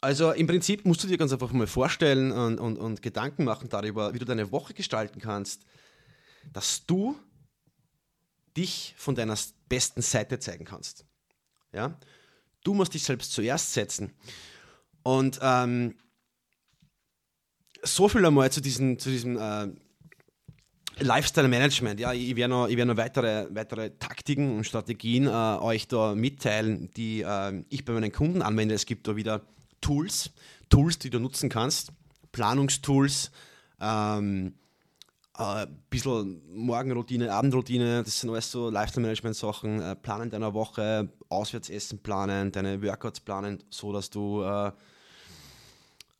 Also 0.00 0.30
im 0.32 0.46
Prinzip 0.46 0.84
musst 0.84 1.02
du 1.02 1.08
dir 1.08 1.18
ganz 1.18 1.32
einfach 1.32 1.52
mal 1.52 1.66
vorstellen 1.66 2.30
und, 2.30 2.60
und, 2.60 2.76
und 2.76 3.02
Gedanken 3.02 3.44
machen 3.44 3.68
darüber, 3.68 4.14
wie 4.14 4.18
du 4.18 4.24
deine 4.24 4.52
Woche 4.52 4.74
gestalten 4.74 5.20
kannst, 5.20 5.64
dass 6.52 6.86
du 6.86 7.18
dich 8.56 8.94
von 8.96 9.14
deiner 9.14 9.36
besten 9.68 10.02
Seite 10.02 10.38
zeigen 10.38 10.64
kannst. 10.64 11.04
Ja? 11.72 11.98
Du 12.62 12.74
musst 12.74 12.94
dich 12.94 13.02
selbst 13.02 13.32
zuerst 13.32 13.72
setzen. 13.72 14.12
Und 15.08 15.38
ähm, 15.40 15.94
so 17.82 18.08
viel 18.08 18.26
einmal 18.26 18.52
zu, 18.52 18.60
diesen, 18.60 18.98
zu 18.98 19.08
diesem 19.08 19.38
äh, 19.38 19.68
Lifestyle-Management. 20.98 21.98
Ja, 21.98 22.12
ich 22.12 22.36
werde 22.36 22.50
noch, 22.50 22.68
ich 22.68 22.76
werd 22.76 22.88
noch 22.88 22.98
weitere, 22.98 23.46
weitere 23.54 23.88
Taktiken 23.98 24.58
und 24.58 24.64
Strategien 24.64 25.26
äh, 25.26 25.30
euch 25.30 25.88
da 25.88 26.14
mitteilen, 26.14 26.90
die 26.94 27.22
äh, 27.22 27.64
ich 27.70 27.86
bei 27.86 27.94
meinen 27.94 28.12
Kunden 28.12 28.42
anwende. 28.42 28.74
Es 28.74 28.84
gibt 28.84 29.08
da 29.08 29.16
wieder 29.16 29.46
Tools, 29.80 30.30
Tools, 30.68 30.98
die 30.98 31.08
du 31.08 31.20
nutzen 31.20 31.48
kannst, 31.48 31.90
Planungstools, 32.32 33.30
ähm, 33.80 34.56
ein 35.32 35.62
äh, 35.62 35.70
bisschen 35.88 36.42
Morgenroutine, 36.54 37.32
Abendroutine, 37.32 38.02
das 38.02 38.20
sind 38.20 38.28
alles 38.28 38.50
so 38.50 38.68
Lifestyle-Management-Sachen. 38.68 39.80
Äh, 39.80 39.96
planen 39.96 40.28
deiner 40.28 40.52
Woche, 40.52 41.08
Auswärtsessen 41.30 42.00
planen, 42.00 42.52
deine 42.52 42.82
Workouts 42.82 43.20
planen, 43.20 43.64
so 43.70 43.90
dass 43.90 44.10
du 44.10 44.42
äh, 44.42 44.70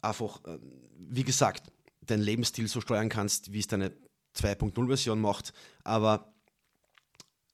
einfach, 0.01 0.45
äh, 0.45 0.59
wie 0.99 1.25
gesagt, 1.25 1.73
deinen 2.01 2.23
Lebensstil 2.23 2.69
so 2.69 2.81
steuern 2.81 3.09
kannst, 3.09 3.53
wie 3.53 3.61
es 3.61 3.67
deine 3.67 3.93
2.0-Version 4.37 5.21
macht. 5.21 5.53
Aber 5.85 6.33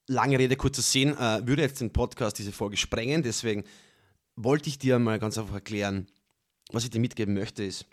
lange 0.07 0.39
Rede, 0.39 0.57
kurzer 0.57 0.83
Sinn, 0.83 1.17
äh, 1.17 1.47
würde 1.47 1.63
jetzt 1.63 1.81
den 1.81 1.93
Podcast, 1.93 2.39
diese 2.39 2.53
Folge 2.53 2.77
sprengen. 2.77 3.23
Deswegen 3.23 3.65
wollte 4.37 4.69
ich 4.69 4.79
dir 4.79 4.99
mal 4.99 5.19
ganz 5.19 5.39
einfach 5.39 5.55
erklären, 5.55 6.07
was 6.71 6.85
ich 6.85 6.91
dir 6.91 7.01
mitgeben 7.01 7.35
möchte, 7.35 7.65
ist, 7.65 7.87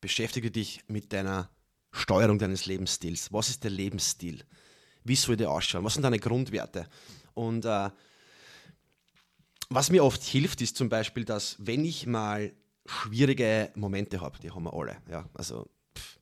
beschäftige 0.00 0.50
dich 0.50 0.82
mit 0.88 1.12
deiner 1.12 1.50
Steuerung 1.92 2.38
deines 2.38 2.66
Lebensstils. 2.66 3.32
Was 3.32 3.48
ist 3.48 3.64
der 3.64 3.70
Lebensstil? 3.70 4.44
Wie 5.04 5.16
soll 5.16 5.36
der 5.36 5.50
ausschauen? 5.50 5.84
Was 5.84 5.94
sind 5.94 6.02
deine 6.02 6.18
Grundwerte? 6.18 6.88
Und 7.34 7.64
äh, 7.64 7.90
was 9.68 9.90
mir 9.90 10.04
oft 10.04 10.22
hilft, 10.22 10.60
ist 10.62 10.76
zum 10.76 10.88
Beispiel, 10.88 11.24
dass 11.24 11.56
wenn 11.58 11.84
ich 11.84 12.06
mal 12.06 12.52
schwierige 12.86 13.70
Momente 13.74 14.20
habe, 14.20 14.38
die 14.38 14.50
haben 14.50 14.64
wir 14.64 14.72
alle, 14.72 14.96
ja, 15.10 15.24
also 15.34 15.66
pff, 15.96 16.18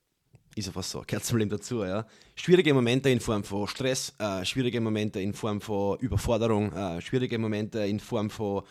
Ist 0.56 0.68
einfach 0.68 0.82
so, 0.82 1.02
gehört 1.06 1.24
zum 1.24 1.38
Leben 1.38 1.50
dazu. 1.50 1.84
Ja. 1.84 2.06
Schwierige 2.36 2.72
Momente 2.72 3.10
in 3.10 3.20
Form 3.20 3.44
von 3.44 3.66
Stress, 3.66 4.14
äh, 4.18 4.44
schwierige 4.44 4.80
Momente 4.80 5.20
in 5.20 5.34
Form 5.34 5.60
von 5.60 5.98
Überforderung, 5.98 6.72
äh, 6.72 7.00
schwierige 7.00 7.38
Momente 7.38 7.80
in 7.80 8.00
Form 8.00 8.30
von 8.30 8.62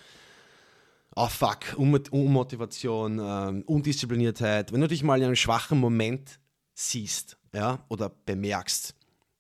oh 1.15 1.27
fuck, 1.27 1.77
Unmotivation, 1.77 3.19
um 3.19 3.61
Undiszipliniertheit. 3.63 4.71
Wenn 4.71 4.81
du 4.81 4.87
dich 4.87 5.03
mal 5.03 5.19
in 5.19 5.25
einem 5.25 5.35
schwachen 5.35 5.79
Moment 5.79 6.39
siehst 6.73 7.37
ja, 7.53 7.85
oder 7.89 8.09
bemerkst 8.09 8.95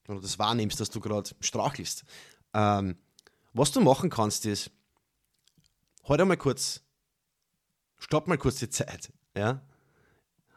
oder 0.07 0.21
das 0.21 0.37
wahrnimmst, 0.37 0.79
dass 0.79 0.91
du 0.91 0.99
gerade 0.99 1.31
strauchelst, 1.39 2.03
ähm, 2.53 2.95
was 3.53 3.71
du 3.71 3.81
machen 3.81 4.11
kannst, 4.11 4.45
ist, 4.45 4.69
heute 6.07 6.25
mal 6.25 6.37
kurz, 6.37 6.81
stopp 7.97 8.27
mal 8.27 8.37
kurz 8.37 8.57
die 8.59 8.69
Zeit, 8.69 9.11
ja, 9.35 9.61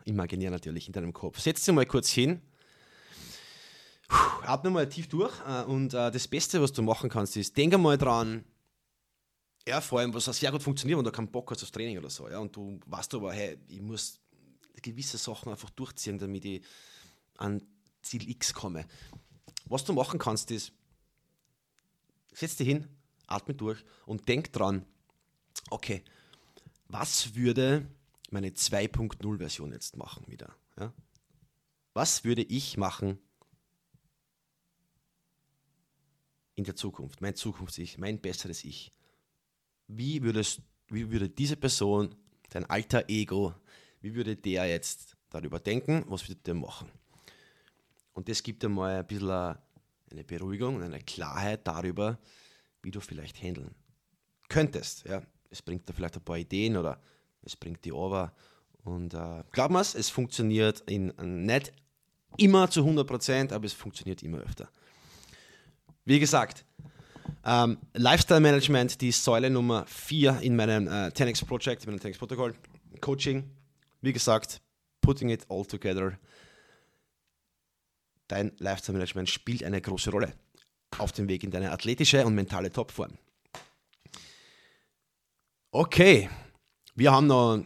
imaginär 0.04 0.50
natürlich 0.50 0.86
in 0.86 0.92
deinem 0.92 1.12
Kopf. 1.12 1.40
Setz 1.40 1.64
dich 1.64 1.74
mal 1.74 1.86
kurz 1.86 2.10
hin, 2.10 2.40
atme 4.08 4.70
mal 4.70 4.88
tief 4.88 5.08
durch 5.08 5.32
äh, 5.46 5.62
und 5.64 5.94
äh, 5.94 6.10
das 6.10 6.28
Beste, 6.28 6.60
was 6.62 6.72
du 6.72 6.82
machen 6.82 7.10
kannst, 7.10 7.36
ist, 7.36 7.56
denk 7.56 7.74
einmal 7.74 7.98
dran, 7.98 8.44
ja, 9.66 9.80
vor 9.80 9.98
allem, 9.98 10.14
was 10.14 10.28
auch 10.28 10.34
sehr 10.34 10.52
gut 10.52 10.62
funktioniert, 10.62 10.98
wenn 10.98 11.04
du 11.04 11.10
keinen 11.10 11.30
Bock 11.30 11.50
hast 11.50 11.62
aufs 11.62 11.72
Training 11.72 11.98
oder 11.98 12.10
so, 12.10 12.28
ja, 12.28 12.38
und 12.38 12.54
du 12.54 12.78
weißt 12.86 13.14
aber, 13.14 13.32
hey, 13.32 13.58
ich 13.68 13.80
muss 13.80 14.20
gewisse 14.82 15.18
Sachen 15.18 15.50
einfach 15.50 15.70
durchziehen, 15.70 16.18
damit 16.18 16.44
ich 16.44 16.62
an 17.36 17.62
Ziel 18.02 18.28
X 18.28 18.54
komme. 18.54 18.86
Was 19.64 19.84
du 19.84 19.92
machen 19.92 20.18
kannst, 20.18 20.50
ist, 20.52 20.72
setz 22.32 22.56
dich 22.56 22.68
hin, 22.68 22.86
atme 23.26 23.54
durch 23.54 23.84
und 24.04 24.28
denk 24.28 24.52
dran, 24.52 24.86
okay, 25.70 26.02
was 26.88 27.34
würde 27.34 27.86
meine 28.30 28.50
2.0-Version 28.50 29.72
jetzt 29.72 29.96
machen 29.96 30.26
wieder? 30.28 30.54
Ja? 30.78 30.92
Was 31.94 32.24
würde 32.24 32.42
ich 32.42 32.76
machen 32.76 33.18
in 36.54 36.64
der 36.64 36.76
Zukunft, 36.76 37.20
mein 37.20 37.34
Zukunfts-Ich, 37.34 37.98
mein 37.98 38.20
besseres 38.20 38.64
Ich? 38.64 38.92
Wie, 39.88 40.22
würdest, 40.22 40.60
wie 40.88 41.10
würde 41.10 41.28
diese 41.28 41.56
Person, 41.56 42.14
dein 42.50 42.64
alter 42.64 43.08
Ego, 43.08 43.54
wie 44.00 44.14
würde 44.14 44.36
der 44.36 44.66
jetzt 44.66 45.16
darüber 45.30 45.60
denken, 45.60 46.04
was 46.08 46.28
würde 46.28 46.40
der 46.42 46.54
machen? 46.54 46.90
Und 48.12 48.28
das 48.28 48.42
gibt 48.42 48.64
einmal 48.64 48.96
ein 48.98 49.06
bisschen 49.06 49.56
eine 50.10 50.24
Beruhigung 50.24 50.76
und 50.76 50.82
eine 50.82 51.00
Klarheit 51.00 51.66
darüber, 51.66 52.18
wie 52.82 52.90
du 52.90 53.00
vielleicht 53.00 53.42
handeln 53.42 53.74
könntest. 54.48 55.04
Ja. 55.04 55.22
Es 55.50 55.62
bringt 55.62 55.88
dir 55.88 55.92
vielleicht 55.92 56.16
ein 56.16 56.24
paar 56.24 56.38
Ideen 56.38 56.76
oder 56.76 57.00
es 57.42 57.56
bringt 57.56 57.84
die 57.84 57.92
over. 57.92 58.32
Und 58.84 59.14
äh, 59.14 59.42
glaub 59.52 59.70
mir, 59.70 59.80
es 59.80 60.08
funktioniert 60.08 60.80
in, 60.86 61.12
nicht 61.44 61.72
immer 62.36 62.70
zu 62.70 62.82
100%, 62.82 63.52
aber 63.52 63.64
es 63.64 63.72
funktioniert 63.72 64.22
immer 64.22 64.38
öfter. 64.38 64.68
Wie 66.04 66.20
gesagt, 66.20 66.64
ähm, 67.44 67.78
Lifestyle 67.94 68.40
Management, 68.40 69.00
die 69.00 69.12
Säule 69.12 69.50
Nummer 69.50 69.86
4 69.86 70.40
in 70.42 70.56
meinem 70.56 70.86
äh, 70.86 71.08
10x 71.08 71.44
Project, 71.44 71.84
in 71.84 71.90
meinem 71.90 72.00
10x 72.00 72.18
Protokoll, 72.18 72.54
Coaching. 73.00 73.50
Wie 74.02 74.12
gesagt, 74.12 74.60
putting 75.00 75.30
it 75.30 75.44
all 75.48 75.64
together. 75.64 76.18
Dein 78.28 78.52
Lifestyle 78.58 78.94
Management 78.94 79.30
spielt 79.30 79.64
eine 79.64 79.80
große 79.80 80.10
Rolle 80.10 80.34
auf 80.98 81.12
dem 81.12 81.28
Weg 81.28 81.44
in 81.44 81.50
deine 81.50 81.72
athletische 81.72 82.24
und 82.24 82.34
mentale 82.34 82.70
Topform. 82.70 83.18
Okay, 85.72 86.30
wir 86.94 87.12
haben 87.12 87.26
noch 87.26 87.62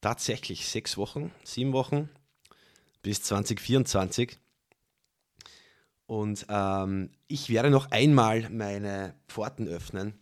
tatsächlich 0.00 0.66
sechs 0.66 0.96
Wochen, 0.96 1.30
sieben 1.44 1.72
Wochen 1.72 2.08
bis 3.02 3.22
2024. 3.22 4.38
Und 6.06 6.46
ähm, 6.48 7.10
ich 7.26 7.50
werde 7.50 7.70
noch 7.70 7.90
einmal 7.90 8.48
meine 8.48 9.14
Pforten 9.28 9.68
öffnen 9.68 10.14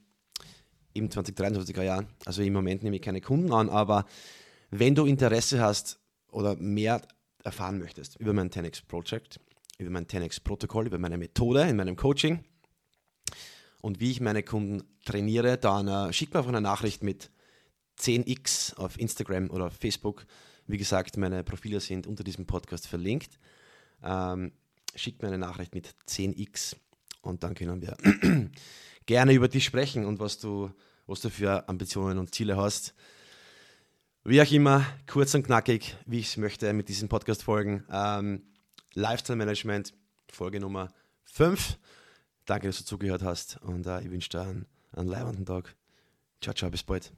im 0.95 1.09
2023er 1.11 1.83
Jahr. 1.83 2.05
Also 2.25 2.43
im 2.43 2.53
Moment 2.53 2.83
nehme 2.83 2.97
ich 2.97 3.03
keine 3.03 3.21
Kunden 3.21 3.53
an, 3.53 3.69
aber 3.69 4.05
wenn 4.71 4.97
du 4.97 5.07
Interesse 5.07 5.61
hast 5.61 6.01
oder 6.33 6.57
mehr 6.57 7.03
erfahren 7.45 7.79
möchtest 7.79 8.17
über 8.17 8.33
mein 8.33 8.51
10x 8.51 8.85
Project, 8.87 9.39
über 9.79 9.91
mein 9.91 10.07
10x 10.07 10.43
Protokoll, 10.43 10.87
über 10.87 10.99
meine 10.99 11.19
Methode 11.19 11.63
in 11.63 11.77
meinem 11.77 11.95
Coaching 11.95 12.45
und 13.87 14.01
wie 14.01 14.11
ich 14.11 14.21
meine 14.21 14.43
Kunden 14.43 14.83
trainiere, 15.05 15.59
dann 15.59 15.87
äh, 15.87 16.13
schick 16.13 16.35
mir 16.35 16.41
einfach 16.41 16.49
eine 16.49 16.61
Nachricht 16.61 17.05
mit 17.05 17.31
10x 18.01 18.75
auf 18.75 18.99
Instagram 18.99 19.49
oder 19.49 19.71
Facebook. 19.71 20.27
Wie 20.67 20.77
gesagt, 20.77 21.17
meine 21.17 21.45
Profile 21.45 21.79
sind 21.79 22.09
unter 22.09 22.25
diesem 22.25 22.47
Podcast 22.47 22.89
verlinkt. 22.89 23.39
Ähm, 24.03 24.51
schick 24.97 25.23
mir 25.23 25.29
eine 25.29 25.39
Nachricht 25.39 25.73
mit 25.73 25.95
10x 26.09 26.75
und 27.21 27.45
dann 27.45 27.55
können 27.55 27.81
wir 27.81 27.97
gerne 29.07 29.33
über 29.33 29.47
dich 29.47 29.65
sprechen 29.65 30.05
und 30.05 30.19
was 30.19 30.41
du, 30.41 30.69
was 31.07 31.21
du 31.21 31.31
für 31.31 31.69
Ambitionen 31.69 32.19
und 32.19 32.35
Ziele 32.35 32.57
hast. 32.57 32.93
Wie 34.25 34.43
auch 34.43 34.51
immer, 34.51 34.85
kurz 35.07 35.33
und 35.37 35.45
knackig, 35.45 35.95
wie 36.07 36.19
ich 36.19 36.27
es 36.27 36.37
möchte 36.39 36.73
mit 36.73 36.89
diesen 36.89 37.09
Podcast-Folgen. 37.09 37.85
Ähm, 37.93 38.43
Lifestyle 38.95 39.37
Management, 39.37 39.95
Folge 40.29 40.59
Nummer 40.59 40.93
5. 41.27 41.79
Danke, 42.47 42.69
dass 42.69 42.79
du 42.79 42.85
zugehört 42.85 43.23
hast 43.23 43.61
und 43.63 43.87
äh, 43.87 44.01
ich 44.01 44.11
wünsche 44.11 44.31
dir 44.31 44.43
einen, 44.43 44.67
einen 44.93 45.09
leibenden 45.09 45.45
Tag. 45.45 45.75
Ciao, 46.41 46.55
ciao, 46.55 46.71
bis 46.71 46.85
bald. 46.85 47.13